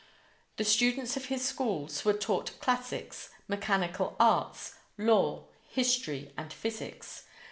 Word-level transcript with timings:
The 0.57 0.63
students 0.65 1.15
of 1.15 1.25
his 1.25 1.45
schools 1.45 2.03
were 2.03 2.13
taught 2.13 2.59
classics, 2.59 3.29
mechanical 3.47 4.15
arts, 4.19 4.73
law, 4.97 5.45
history, 5.69 6.33
and 6.35 6.51
physics. 6.51 7.25